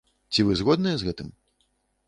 [0.35, 1.29] Ці вы згодныя з гэтым?